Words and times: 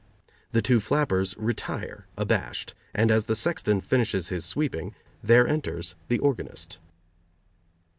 The 0.51 0.63
two 0.63 0.79
flappers 0.79 1.35
retire 1.37 2.07
abashed, 2.17 2.73
and 2.91 3.11
as 3.11 3.25
the 3.25 3.35
sexton 3.35 3.81
finishes 3.81 4.29
his 4.29 4.43
sweeping, 4.45 4.95
there 5.21 5.47
enters 5.47 5.93
the 6.07 6.17
organist. 6.17 6.79